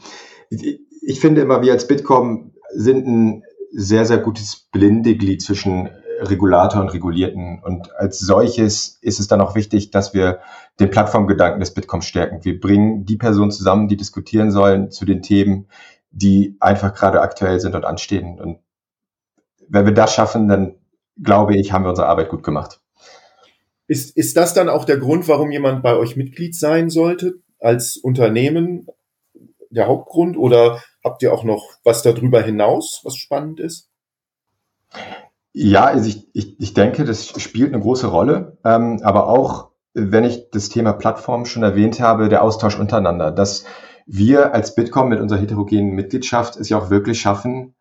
ich 0.50 1.20
finde 1.20 1.42
immer, 1.42 1.62
wir 1.62 1.74
als 1.74 1.88
Bitkom 1.88 2.54
sind 2.74 3.08
ein 3.08 3.44
sehr, 3.72 4.06
sehr 4.06 4.20
gutes 4.20 4.68
Blindeglied 4.72 5.42
zwischen 5.42 5.90
Regulator 6.22 6.82
und 6.82 6.90
Regulierten. 6.90 7.62
Und 7.64 7.94
als 7.96 8.20
solches 8.20 9.00
ist 9.02 9.20
es 9.20 9.28
dann 9.28 9.42
auch 9.42 9.56
wichtig, 9.56 9.92
dass 9.92 10.14
wir 10.14 10.40
den 10.80 10.90
Plattformgedanken 10.90 11.60
des 11.60 11.74
Bitkom 11.74 12.02
stärken. 12.02 12.44
Wir 12.44 12.60
bringen 12.60 13.06
die 13.06 13.18
Personen 13.18 13.52
zusammen, 13.52 13.88
die 13.88 13.98
diskutieren 13.98 14.52
sollen 14.52 14.92
zu 14.92 15.06
den 15.06 15.22
Themen, 15.22 15.68
die 16.12 16.56
einfach 16.60 16.94
gerade 16.94 17.22
aktuell 17.22 17.60
sind 17.60 17.76
und 17.76 17.86
anstehen. 17.86 18.40
Und 18.40 18.60
wenn 19.70 19.86
wir 19.86 19.94
das 19.94 20.14
schaffen, 20.14 20.48
dann 20.48 20.76
glaube 21.22 21.56
ich, 21.56 21.72
haben 21.72 21.84
wir 21.84 21.90
unsere 21.90 22.08
Arbeit 22.08 22.30
gut 22.30 22.44
gemacht. 22.44 22.80
Ist, 23.88 24.18
ist 24.18 24.36
das 24.36 24.54
dann 24.54 24.70
auch 24.70 24.86
der 24.86 24.98
Grund, 24.98 25.28
warum 25.28 25.52
jemand 25.52 25.84
bei 25.84 25.96
euch 25.96 26.16
Mitglied 26.16 26.56
sein 26.56 26.90
sollte 26.90 27.36
als 27.60 27.98
Unternehmen? 27.98 28.88
Der 29.70 29.88
Hauptgrund 29.88 30.38
oder 30.38 30.82
habt 31.04 31.22
ihr 31.22 31.34
auch 31.34 31.44
noch 31.44 31.70
was 31.84 32.02
darüber 32.02 32.42
hinaus, 32.42 33.02
was 33.04 33.16
spannend 33.16 33.60
ist? 33.60 33.90
Ja, 35.54 35.86
also 35.86 36.10
ich, 36.10 36.28
ich, 36.34 36.60
ich 36.60 36.74
denke, 36.74 37.06
das 37.06 37.28
spielt 37.42 37.74
eine 37.74 37.82
große 37.82 38.08
Rolle, 38.08 38.58
ähm, 38.66 39.00
aber 39.04 39.28
auch, 39.28 39.72
wenn 39.94 40.24
ich 40.24 40.50
das 40.50 40.70
Thema 40.70 40.94
Plattform 40.94 41.46
schon 41.46 41.64
erwähnt 41.64 42.00
habe, 42.00 42.28
der 42.28 42.42
Austausch 42.42 42.78
untereinander, 42.78 43.32
dass 43.32 43.66
wir 44.06 44.54
als 44.54 44.76
Bitkom 44.76 45.10
mit 45.10 45.20
unserer 45.20 45.40
heterogenen 45.40 45.92
Mitgliedschaft 45.92 46.58
es 46.58 46.70
ja 46.70 46.78
auch 46.78 46.90
wirklich 46.90 47.20
schaffen, 47.20 47.75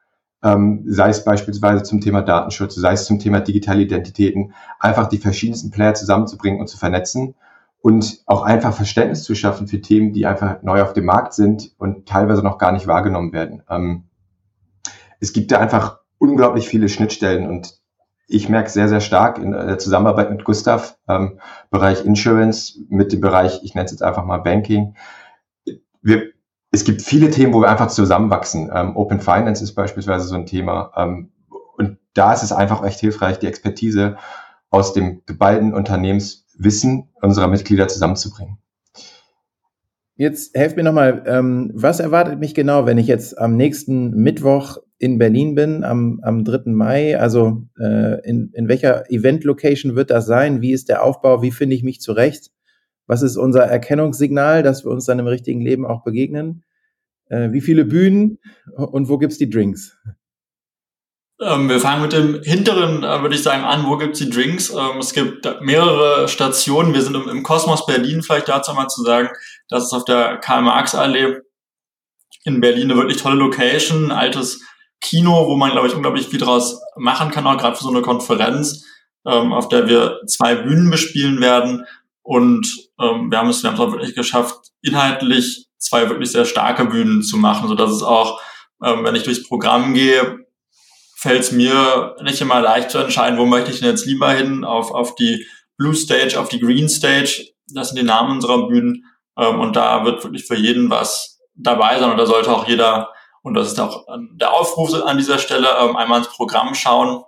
ähm, 0.45 0.85
sei 0.87 1.09
es 1.09 1.25
beispielsweise 1.25 1.83
zum 1.83 2.01
Thema 2.01 2.23
Datenschutz, 2.23 2.75
sei 2.75 2.93
es 2.93 3.07
zum 3.07 3.19
Thema 3.19 3.41
digitale 3.41 3.83
Identitäten, 3.83 4.53
einfach 4.79 5.09
die 5.09 5.19
verschiedensten 5.19 5.71
Player 5.71 5.95
zusammenzubringen 5.95 6.61
und 6.61 6.69
zu 6.69 6.77
vernetzen 6.77 7.35
und 7.81 8.23
auch 8.27 8.43
einfach 8.43 8.75
Verständnis 8.75 9.25
zu 9.25 9.35
schaffen 9.35 9.67
für 9.67 9.81
Themen, 9.81 10.13
die 10.13 10.27
einfach 10.27 10.63
neu 10.63 10.83
auf 10.83 10.93
dem 10.93 11.07
Markt 11.07 11.33
sind 11.33 11.73
und 11.79 12.07
teilweise 12.07 12.43
noch 12.43 12.59
gar 12.59 12.73
nicht 12.73 12.87
wahrgenommen 12.87 13.33
werden. 13.33 13.63
Ähm, 13.71 14.05
es 15.19 15.33
gibt 15.33 15.51
da 15.51 15.59
einfach 15.59 16.01
unglaublich 16.19 16.69
viele 16.69 16.91
Schnittstellen 16.91 17.49
und 17.49 17.81
ich 18.27 18.49
merke 18.49 18.71
sehr, 18.71 18.89
sehr 18.89 19.01
stark 19.01 19.39
in 19.39 19.53
der 19.53 19.79
Zusammenarbeit 19.79 20.31
mit 20.31 20.45
Gustav, 20.45 20.99
ähm, 21.09 21.41
Bereich 21.71 22.05
Insurance, 22.05 22.79
mit 22.89 23.13
dem 23.13 23.21
Bereich, 23.21 23.61
ich 23.63 23.75
nenne 23.75 23.87
es 23.87 23.93
jetzt 23.93 24.03
einfach 24.03 24.25
mal 24.25 24.39
Banking. 24.39 24.95
Wir, 26.03 26.34
es 26.75 26.85
gibt 26.85 27.03
viele 27.03 27.31
Themen, 27.31 27.55
wo 27.55 27.61
wir 27.61 27.71
einfach 27.71 27.87
zusammenwachsen. 27.87 28.69
Ähm, 28.75 28.97
Open 28.97 29.21
Finance 29.21 29.63
ist 29.63 29.75
beispielsweise 29.75 30.27
so 30.27 30.35
ein 30.35 30.45
Thema. 30.45 30.93
Ähm, 30.97 31.31
und 31.77 31.99
da 32.15 32.33
ist 32.33 32.43
es 32.43 32.51
einfach 32.51 32.85
echt 32.85 32.99
hilfreich, 32.99 33.39
die 33.39 33.47
Expertise 33.47 34.17
aus 34.71 34.93
dem 34.93 35.23
geballten 35.25 35.73
Unternehmenswissen 35.73 37.11
unserer 37.23 37.47
Mitglieder 37.47 37.87
zusammenzubringen. 37.87 38.59
Jetzt 40.17 40.57
helft 40.57 40.77
mir 40.77 40.83
nochmal, 40.83 41.23
ähm, 41.27 41.71
was 41.75 42.01
erwartet 42.01 42.41
mich 42.41 42.55
genau, 42.55 42.87
wenn 42.87 42.99
ich 42.99 43.07
jetzt 43.07 43.39
am 43.39 43.57
nächsten 43.57 44.11
Mittwoch 44.11 44.79
in 44.99 45.19
Berlin 45.19 45.55
bin, 45.55 45.85
am, 45.85 46.21
am 46.23 46.45
3. 46.45 46.71
Mai? 46.73 47.19
Also 47.19 47.63
äh, 47.79 48.21
in, 48.29 48.51
in 48.53 48.69
welcher 48.69 49.11
Event-Location 49.11 49.95
wird 49.95 50.11
das 50.11 50.27
sein? 50.27 50.61
Wie 50.61 50.73
ist 50.73 50.89
der 50.89 51.05
Aufbau? 51.05 51.41
Wie 51.43 51.53
finde 51.53 51.77
ich 51.77 51.85
mich 51.85 52.01
zurecht? 52.01 52.51
Was 53.07 53.23
ist 53.23 53.37
unser 53.37 53.65
Erkennungssignal, 53.65 54.63
dass 54.63 54.85
wir 54.85 54.91
uns 54.91 55.05
dann 55.05 55.19
im 55.19 55.27
richtigen 55.27 55.61
Leben 55.61 55.87
auch 55.87 56.03
begegnen? 56.03 56.65
Äh, 57.29 57.53
wie 57.53 57.61
viele 57.61 57.85
Bühnen 57.85 58.39
und 58.77 59.09
wo 59.09 59.19
gibt's 59.19 59.39
die 59.39 59.51
Drinks? 59.51 59.97
Ähm, 61.41 61.69
wir 61.69 61.81
fangen 61.81 62.03
mit 62.03 62.13
dem 62.13 62.43
hinteren, 62.43 63.03
äh, 63.03 63.23
würde 63.23 63.35
ich 63.35 63.43
sagen, 63.43 63.65
an. 63.65 63.87
Wo 63.87 63.97
gibt's 63.97 64.21
die 64.21 64.31
Drinks? 64.31 64.71
Ähm, 64.71 64.99
es 65.01 65.13
gibt 65.13 65.45
mehrere 65.61 66.29
Stationen. 66.29 66.95
Wir 66.95 67.03
sind 67.03 67.17
im, 67.17 67.29
im 67.29 67.43
Kosmos 67.43 67.87
Berlin, 67.87 68.23
vielleicht 68.23 68.49
dazu 68.49 68.73
mal 68.73 68.89
zu 68.89 69.03
sagen. 69.03 69.29
Das 69.69 69.85
ist 69.85 69.93
auf 69.93 70.05
der 70.05 70.39
Karl-Marx-Allee 70.39 71.41
in 72.45 72.61
Berlin 72.61 72.91
eine 72.91 73.01
wirklich 73.01 73.21
tolle 73.21 73.37
Location, 73.37 74.07
ein 74.07 74.13
altes 74.13 74.63
Kino, 75.01 75.49
wo 75.49 75.57
man, 75.57 75.73
glaube 75.73 75.89
ich, 75.89 75.95
unglaublich 75.95 76.29
viel 76.29 76.39
draus 76.39 76.81
machen 76.97 77.31
kann, 77.31 77.47
auch 77.47 77.59
gerade 77.59 77.77
für 77.77 77.85
so 77.85 77.91
eine 77.91 78.03
Konferenz, 78.03 78.85
ähm, 79.27 79.53
auf 79.53 79.69
der 79.69 79.89
wir 79.89 80.21
zwei 80.27 80.55
Bühnen 80.55 80.91
bespielen 80.91 81.41
werden. 81.41 81.85
Und 82.25 82.67
ähm, 82.99 83.31
wir 83.31 83.39
haben 83.39 83.51
es, 83.51 83.63
wir 83.63 83.71
haben 83.71 83.77
es 83.77 83.81
auch 83.81 83.93
wirklich 83.93 84.15
geschafft, 84.15 84.71
inhaltlich 84.81 85.69
zwei 85.79 86.09
wirklich 86.09 86.33
sehr 86.33 86.47
starke 86.47 86.87
Bühnen 86.87 87.23
zu 87.23 87.37
machen, 87.37 87.69
so 87.69 87.75
dass 87.75 87.91
es 87.91 88.03
auch, 88.03 88.41
ähm, 88.83 89.05
wenn 89.05 89.15
ich 89.15 89.25
durchs 89.25 89.47
Programm 89.47 89.93
gehe, 89.93 90.47
fällt 91.17 91.41
es 91.41 91.53
mir 91.53 92.17
nicht 92.23 92.41
immer 92.41 92.63
leicht 92.63 92.91
zu 92.91 92.99
entscheiden, 92.99 93.39
wo 93.39 93.45
möchte 93.45 93.71
ich 93.71 93.81
denn 93.81 93.91
jetzt 93.91 94.07
lieber 94.07 94.31
hin, 94.33 94.65
auf, 94.65 94.91
auf 94.91 95.15
die 95.15 95.47
Blue 95.77 95.95
Stage, 95.95 96.41
auf 96.41 96.49
die 96.49 96.61
Green 96.61 96.89
Stage. 96.89 97.47
Das 97.69 97.89
sind 97.89 97.99
die 97.99 98.07
Namen 98.07 98.33
unserer 98.33 98.69
Bühnen. 98.69 99.05
Ähm, 99.37 99.61
und 99.61 99.77
da 99.77 100.05
wird 100.07 100.25
wirklich 100.25 100.47
für 100.47 100.57
jeden 100.57 100.89
was 100.89 101.41
dabei 101.55 101.99
sein 101.99 102.11
und 102.11 102.17
da 102.17 102.27
sollte 102.27 102.51
auch 102.51 102.67
jeder, 102.67 103.13
und 103.43 103.55
das 103.55 103.69
ist 103.69 103.79
auch 103.79 104.07
der 104.33 104.55
Aufruf 104.55 104.95
an 104.95 105.19
dieser 105.19 105.39
Stelle, 105.39 105.69
ähm, 105.81 105.95
einmal 105.95 106.19
ins 106.19 106.29
Programm 106.29 106.75
schauen 106.75 107.23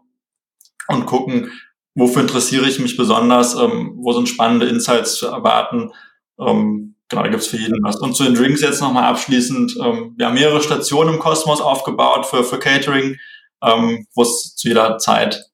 und 0.88 1.07
gucken, 1.07 1.53
wofür 1.97 2.23
interessiere 2.23 2.69
ich 2.69 2.79
mich 2.79 2.97
besonders, 2.97 3.55
ähm, 3.57 3.95
wo 3.97 4.12
sind 4.12 4.29
spannende 4.29 4.67
Insights 4.67 5.17
zu 5.17 5.26
erwarten. 5.26 5.91
Ähm, 6.38 6.95
genau, 7.09 7.23
da 7.23 7.29
gibt's 7.29 7.49
für 7.49 7.57
jeden 7.57 7.83
was. 7.83 7.97
Und 7.97 8.15
zu 8.15 8.25
den 8.25 8.35
Drinks 8.35 8.61
jetzt 8.61 8.81
nochmal 8.81 9.05
abschließend. 9.05 9.76
Ähm, 9.83 10.15
wir 10.17 10.26
haben 10.26 10.35
mehrere 10.35 10.62
Stationen 10.62 11.15
im 11.15 11.21
Kosmos 11.21 11.61
aufgebaut 11.61 12.26
für, 12.26 12.45
für 12.45 12.59
Catering, 12.59 13.17
ähm, 13.62 14.07
wo 14.15 14.23
es 14.23 14.55
zu 14.55 14.69
jeder 14.69 14.99
Zeit 14.99 15.47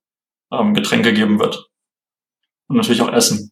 ähm, 0.52 0.74
Getränke 0.74 1.12
geben 1.12 1.38
wird. 1.38 1.70
Und 2.66 2.76
natürlich 2.76 3.02
auch 3.02 3.12
Essen. 3.12 3.51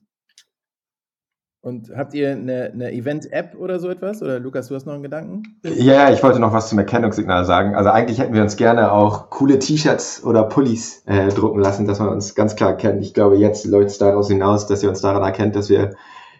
Und 1.63 1.91
habt 1.95 2.15
ihr 2.15 2.31
eine, 2.31 2.71
eine 2.73 2.91
Event-App 2.91 3.55
oder 3.55 3.79
so 3.79 3.91
etwas? 3.91 4.23
Oder 4.23 4.41
Lukas, 4.41 4.69
du 4.69 4.75
hast 4.75 4.87
noch 4.87 4.95
einen 4.95 5.03
Gedanken? 5.03 5.61
Ja, 5.63 6.11
ich 6.11 6.23
wollte 6.23 6.41
noch 6.41 6.55
was 6.55 6.71
zum 6.71 6.79
Erkennungssignal 6.79 7.45
sagen. 7.45 7.75
Also 7.75 7.91
eigentlich 7.91 8.19
hätten 8.19 8.33
wir 8.33 8.41
uns 8.41 8.57
gerne 8.57 8.93
auch 8.93 9.29
coole 9.29 9.59
T-Shirts 9.59 10.25
oder 10.25 10.45
Pullis 10.45 11.03
äh, 11.05 11.29
drucken 11.29 11.61
lassen, 11.61 11.87
dass 11.87 11.99
man 11.99 12.09
uns 12.09 12.35
ganz 12.35 12.57
klar 12.57 12.77
kennt. 12.79 13.03
Ich 13.03 13.13
glaube, 13.13 13.37
jetzt 13.37 13.67
läuft 13.67 13.91
es 13.91 13.99
daraus 13.99 14.29
hinaus, 14.29 14.67
dass 14.67 14.83
ihr 14.83 14.89
uns 14.89 15.03
daran 15.03 15.23
erkennt, 15.23 15.55
dass 15.55 15.69
wir 15.69 15.91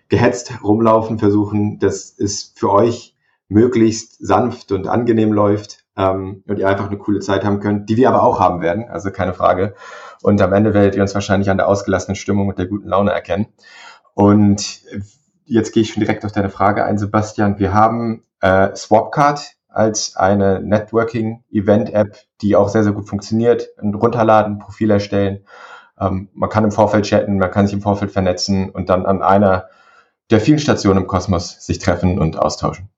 gehetzt 0.09 0.53
rumlaufen 0.65 1.19
versuchen, 1.19 1.79
dass 1.79 2.19
es 2.19 2.55
für 2.57 2.71
euch 2.71 3.15
möglichst 3.49 4.25
sanft 4.27 4.73
und 4.73 4.89
angenehm 4.89 5.35
läuft 5.35 5.85
ähm, 5.99 6.43
und 6.49 6.59
ihr 6.59 6.69
einfach 6.69 6.87
eine 6.87 6.97
coole 6.97 7.21
Zeit 7.21 7.45
haben 7.45 7.61
könnt, 7.61 7.91
die 7.91 7.99
wir 7.99 8.09
aber 8.09 8.23
auch 8.23 8.41
haben 8.41 8.63
werden, 8.63 8.89
also 8.89 9.11
keine 9.11 9.35
Frage. 9.35 9.75
Und 10.23 10.41
am 10.41 10.53
Ende 10.53 10.73
werdet 10.73 10.97
ihr 10.97 11.03
uns 11.03 11.15
wahrscheinlich 11.15 11.51
an 11.51 11.59
der 11.59 11.69
ausgelassenen 11.69 12.17
Stimmung 12.17 12.49
und 12.49 12.59
der 12.59 12.67
guten 12.67 12.89
Laune 12.89 13.11
erkennen. 13.11 13.49
Und 14.15 14.83
jetzt 15.45 15.73
gehe 15.73 15.83
ich 15.83 15.93
schon 15.93 16.01
direkt 16.01 16.25
auf 16.25 16.33
deine 16.33 16.51
Frage 16.51 16.85
ein, 16.85 16.99
Sebastian. 16.99 17.59
Wir 17.59 17.75
haben 17.75 18.25
äh, 18.41 18.75
Swapcard 18.75 19.57
als 19.69 20.17
eine 20.17 20.61
Networking-Event-App, 20.61 22.17
die 22.41 22.57
auch 22.57 22.69
sehr, 22.69 22.83
sehr 22.83 22.93
gut 22.93 23.09
funktioniert. 23.09 23.69
Runterladen, 23.83 24.59
Profil 24.59 24.91
erstellen. 24.91 25.45
Ähm, 26.01 26.29
man 26.33 26.51
kann 26.51 26.65
im 26.65 26.73
Vorfeld 26.73 27.05
chatten, 27.05 27.39
man 27.39 27.51
kann 27.51 27.67
sich 27.67 27.75
im 27.75 27.83
Vorfeld 27.83 28.11
vernetzen 28.11 28.71
und 28.71 28.89
dann 28.89 29.07
an 29.07 29.23
einer 29.23 29.69
der 30.31 30.41
vielen 30.41 30.59
Stationen 30.59 31.03
im 31.03 31.07
Kosmos 31.07 31.65
sich 31.65 31.79
treffen 31.79 32.19
und 32.19 32.39
austauschen. 32.39 32.89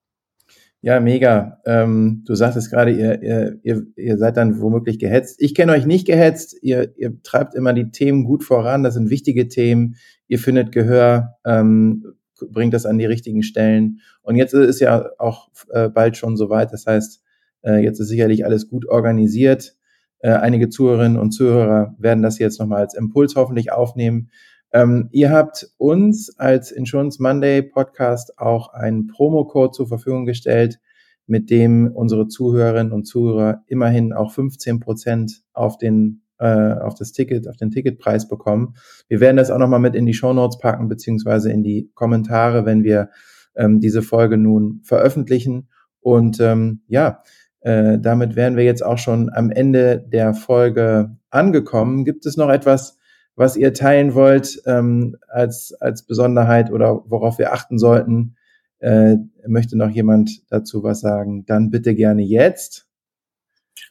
Ja, 0.84 0.98
mega. 0.98 1.60
Ähm, 1.64 2.24
du 2.26 2.34
sagtest 2.34 2.70
gerade, 2.70 2.90
ihr, 2.90 3.22
ihr, 3.22 3.58
ihr, 3.62 3.86
ihr 3.94 4.18
seid 4.18 4.36
dann 4.36 4.60
womöglich 4.60 4.98
gehetzt. 4.98 5.40
Ich 5.40 5.54
kenne 5.54 5.72
euch 5.72 5.86
nicht 5.86 6.08
gehetzt. 6.08 6.56
Ihr, 6.60 6.92
ihr 6.96 7.22
treibt 7.22 7.54
immer 7.54 7.72
die 7.72 7.92
Themen 7.92 8.24
gut 8.24 8.42
voran. 8.42 8.82
Das 8.82 8.94
sind 8.94 9.08
wichtige 9.08 9.46
Themen 9.46 9.94
ihr 10.32 10.38
findet 10.38 10.72
Gehör, 10.72 11.36
ähm, 11.44 12.14
bringt 12.50 12.72
das 12.72 12.86
an 12.86 12.96
die 12.96 13.04
richtigen 13.04 13.42
Stellen. 13.42 14.00
Und 14.22 14.36
jetzt 14.36 14.54
ist 14.54 14.80
ja 14.80 15.10
auch 15.18 15.50
äh, 15.68 15.90
bald 15.90 16.16
schon 16.16 16.38
soweit. 16.38 16.72
Das 16.72 16.86
heißt, 16.86 17.22
äh, 17.60 17.84
jetzt 17.84 18.00
ist 18.00 18.08
sicherlich 18.08 18.46
alles 18.46 18.66
gut 18.66 18.88
organisiert. 18.88 19.76
Äh, 20.20 20.30
einige 20.30 20.70
Zuhörerinnen 20.70 21.18
und 21.18 21.32
Zuhörer 21.32 21.94
werden 21.98 22.22
das 22.22 22.38
jetzt 22.38 22.58
nochmal 22.58 22.80
als 22.80 22.94
Impuls 22.94 23.36
hoffentlich 23.36 23.72
aufnehmen. 23.72 24.30
Ähm, 24.72 25.10
ihr 25.12 25.30
habt 25.30 25.68
uns 25.76 26.34
als 26.38 26.72
Insurance 26.72 27.22
Monday 27.22 27.60
Podcast 27.60 28.38
auch 28.38 28.72
einen 28.72 29.08
Promocode 29.08 29.74
zur 29.74 29.86
Verfügung 29.86 30.24
gestellt, 30.24 30.80
mit 31.26 31.50
dem 31.50 31.92
unsere 31.94 32.26
Zuhörerinnen 32.26 32.94
und 32.94 33.04
Zuhörer 33.04 33.64
immerhin 33.66 34.14
auch 34.14 34.32
15 34.32 34.80
Prozent 34.80 35.42
auf 35.52 35.76
den 35.76 36.21
äh, 36.42 36.74
auf 36.80 36.94
das 36.94 37.12
Ticket, 37.12 37.48
auf 37.48 37.56
den 37.56 37.70
Ticketpreis 37.70 38.26
bekommen. 38.26 38.74
Wir 39.08 39.20
werden 39.20 39.36
das 39.36 39.50
auch 39.50 39.58
nochmal 39.58 39.78
mit 39.78 39.94
in 39.94 40.06
die 40.06 40.14
Show 40.14 40.32
Notes 40.32 40.58
packen, 40.58 40.88
beziehungsweise 40.88 41.52
in 41.52 41.62
die 41.62 41.90
Kommentare, 41.94 42.66
wenn 42.66 42.82
wir 42.82 43.10
ähm, 43.54 43.78
diese 43.78 44.02
Folge 44.02 44.36
nun 44.36 44.80
veröffentlichen. 44.82 45.68
Und 46.00 46.40
ähm, 46.40 46.80
ja, 46.88 47.22
äh, 47.60 47.98
damit 48.00 48.34
wären 48.34 48.56
wir 48.56 48.64
jetzt 48.64 48.84
auch 48.84 48.98
schon 48.98 49.30
am 49.32 49.50
Ende 49.50 50.00
der 50.00 50.34
Folge 50.34 51.16
angekommen. 51.30 52.04
Gibt 52.04 52.26
es 52.26 52.36
noch 52.36 52.50
etwas, 52.50 52.98
was 53.36 53.56
ihr 53.56 53.72
teilen 53.72 54.14
wollt 54.14 54.60
ähm, 54.66 55.16
als, 55.28 55.72
als 55.80 56.04
Besonderheit 56.04 56.72
oder 56.72 57.04
worauf 57.06 57.38
wir 57.38 57.52
achten 57.52 57.78
sollten? 57.78 58.34
Äh, 58.80 59.18
möchte 59.46 59.78
noch 59.78 59.90
jemand 59.90 60.42
dazu 60.50 60.82
was 60.82 61.00
sagen? 61.00 61.46
Dann 61.46 61.70
bitte 61.70 61.94
gerne 61.94 62.22
jetzt. 62.22 62.88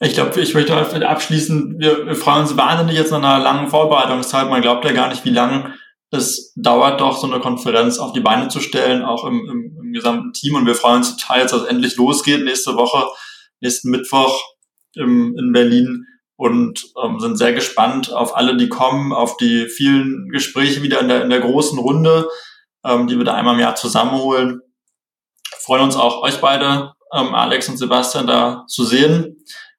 Ich 0.04 0.14
glaube, 0.14 0.42
ich 0.42 0.56
möchte 0.56 0.76
abschließen, 1.08 1.76
wir, 1.78 2.16
freuen 2.16 2.42
uns 2.42 2.58
wahnsinnig 2.58 2.96
jetzt 2.96 3.12
nach 3.12 3.20
einer 3.20 3.44
langen 3.44 3.70
Vorbereitungszeit. 3.70 4.50
Man 4.50 4.64
glaubt 4.64 4.84
ja 4.84 4.94
gar 4.94 5.10
nicht, 5.10 5.26
wie 5.26 5.30
lange 5.30 5.76
es 6.10 6.54
dauert, 6.56 7.00
doch 7.00 7.18
so 7.18 7.28
eine 7.28 7.40
Konferenz 7.40 8.00
auf 8.00 8.12
die 8.12 8.20
Beine 8.20 8.48
zu 8.50 8.60
stellen, 8.60 9.04
auch 9.04 9.26
im, 9.26 9.48
im, 9.48 9.78
im 9.80 9.94
gesamten 9.94 10.34
Team. 10.34 10.56
Und 10.56 10.66
wir 10.66 10.74
freuen 10.74 10.98
uns 10.98 11.16
total 11.16 11.42
dass 11.42 11.54
es 11.54 11.64
endlich 11.64 11.96
losgeht, 11.98 12.44
nächste 12.44 12.76
Woche, 12.76 13.08
nächsten 13.60 13.92
Mittwoch 13.92 14.42
im, 14.96 15.36
in 15.38 15.52
Berlin 15.54 16.06
und 16.36 16.84
ähm, 17.04 17.20
sind 17.20 17.38
sehr 17.38 17.54
gespannt 17.54 18.12
auf 18.12 18.36
alle, 18.36 18.58
die 18.58 18.70
kommen, 18.70 19.14
auf 19.14 19.38
die 19.38 19.68
vielen 19.68 20.30
Gespräche 20.30 20.82
wieder 20.82 21.00
in 21.00 21.08
der, 21.08 21.22
in 21.22 21.30
der 21.30 21.42
großen 21.42 21.78
Runde, 21.78 22.28
ähm, 22.84 23.06
die 23.06 23.18
wir 23.18 23.24
da 23.24 23.36
einmal 23.36 23.54
im 23.54 23.60
Jahr 23.60 23.76
zusammenholen. 23.76 24.62
freuen 25.60 25.84
uns 25.84 25.96
auch, 25.96 26.24
euch 26.24 26.42
beide, 26.42 26.94
ähm, 27.14 27.36
Alex 27.36 27.70
und 27.70 27.78
Sebastian, 27.78 28.26
da 28.26 28.66
zu 28.68 28.84
sehen 28.84 29.38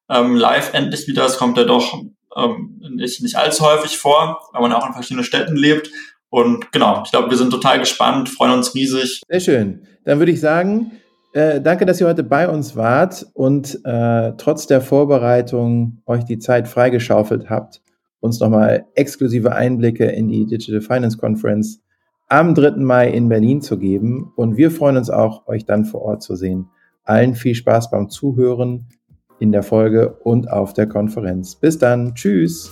ähm, 0.09 0.35
live 0.35 0.73
endlich 0.73 1.07
wieder. 1.07 1.25
Es 1.25 1.37
kommt 1.37 1.57
ja 1.57 1.63
doch 1.63 2.03
ähm, 2.35 2.81
nicht, 2.95 3.21
nicht 3.21 3.35
allzu 3.35 3.63
häufig 3.63 3.97
vor, 3.97 4.41
weil 4.51 4.61
man 4.61 4.73
auch 4.73 4.85
in 4.87 4.93
verschiedenen 4.93 5.23
Städten 5.23 5.55
lebt. 5.55 5.89
Und 6.29 6.71
genau, 6.71 7.03
ich 7.05 7.11
glaube, 7.11 7.29
wir 7.29 7.37
sind 7.37 7.51
total 7.51 7.79
gespannt, 7.79 8.29
freuen 8.29 8.53
uns 8.53 8.73
riesig. 8.73 9.21
Sehr 9.27 9.39
schön. 9.39 9.87
Dann 10.03 10.19
würde 10.19 10.31
ich 10.31 10.41
sagen, 10.41 10.91
äh, 11.33 11.61
danke, 11.61 11.85
dass 11.85 12.01
ihr 12.01 12.07
heute 12.07 12.23
bei 12.23 12.49
uns 12.49 12.75
wart 12.75 13.25
und 13.33 13.79
äh, 13.85 14.33
trotz 14.37 14.67
der 14.67 14.81
Vorbereitung 14.81 16.01
euch 16.05 16.23
die 16.25 16.39
Zeit 16.39 16.67
freigeschaufelt 16.67 17.49
habt, 17.49 17.81
uns 18.19 18.39
nochmal 18.39 18.85
exklusive 18.95 19.53
Einblicke 19.53 20.05
in 20.05 20.27
die 20.27 20.45
Digital 20.45 20.81
Finance 20.81 21.17
Conference 21.17 21.81
am 22.29 22.55
3. 22.55 22.77
Mai 22.77 23.09
in 23.09 23.29
Berlin 23.29 23.61
zu 23.61 23.77
geben. 23.77 24.31
Und 24.35 24.57
wir 24.57 24.71
freuen 24.71 24.97
uns 24.97 25.09
auch, 25.09 25.47
euch 25.47 25.65
dann 25.65 25.85
vor 25.85 26.01
Ort 26.01 26.23
zu 26.23 26.35
sehen. 26.35 26.69
Allen 27.03 27.35
viel 27.35 27.53
Spaß 27.53 27.91
beim 27.91 28.09
Zuhören 28.09 28.87
in 29.43 29.51
der 29.51 29.61
Folge 29.61 30.15
und 30.23 30.49
auf 30.49 30.71
der 30.71 30.87
Konferenz. 30.87 31.55
Bis 31.55 31.77
dann. 31.77 32.15
Tschüss. 32.15 32.71